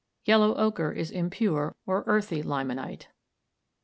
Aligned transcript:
Yellow 0.25 0.55
ochre 0.55 0.91
is 0.91 1.11
impure, 1.11 1.75
or 1.85 2.03
earthy, 2.07 2.41
limonite. 2.41 3.05